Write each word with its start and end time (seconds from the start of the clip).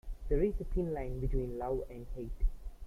There 0.29 0.41
is 0.41 0.59
a 0.59 0.63
thin 0.63 0.95
line 0.95 1.19
between 1.19 1.59
love 1.59 1.81
and 1.87 2.07
hate. 2.15 2.47